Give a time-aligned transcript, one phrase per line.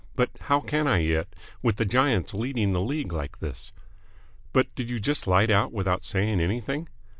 [0.15, 1.27] But how can I yet,
[1.61, 3.71] with the Giants leading the league like this?"
[4.51, 6.89] "But did you just light out without saying anything?"